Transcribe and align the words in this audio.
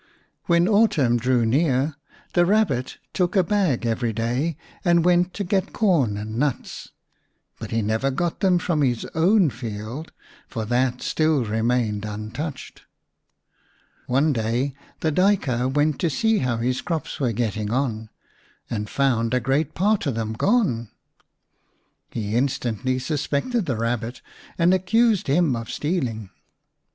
When 0.47 0.67
autumn 0.67 1.17
drew 1.17 1.45
near 1.45 1.95
the 2.33 2.43
Kabbit 2.43 2.97
took 3.13 3.35
a 3.35 3.43
bag 3.43 3.85
every 3.85 4.11
day 4.11 4.57
and 4.83 5.05
went 5.05 5.31
to 5.35 5.43
get 5.43 5.73
corn 5.73 6.17
and 6.17 6.39
nuts. 6.39 6.89
But 7.59 7.69
he 7.69 7.83
never 7.83 8.09
got 8.09 8.39
them 8.39 8.57
from 8.57 8.81
his 8.81 9.05
own 9.13 9.51
field, 9.51 10.11
for 10.47 10.65
that 10.65 11.03
still 11.03 11.45
remained 11.45 12.03
untouched. 12.03 12.81
One 14.07 14.33
day 14.33 14.73
the 15.01 15.11
Duyker 15.11 15.67
went 15.71 15.99
to 15.99 16.09
see 16.09 16.39
how 16.39 16.57
his 16.57 16.81
crops 16.81 17.19
were 17.19 17.31
getting 17.31 17.69
on, 17.69 18.09
and 18.71 18.89
found 18.89 19.35
a 19.35 19.39
great 19.39 19.75
part 19.75 20.07
of 20.07 20.15
them 20.15 20.33
gone. 20.33 20.89
He 22.09 22.33
instantly 22.35 22.97
suspected 22.97 23.67
the 23.67 23.77
Kabbit, 23.77 24.21
and 24.57 24.73
accused 24.73 25.27
him 25.27 25.55
of 25.55 25.69
stealing. 25.69 26.31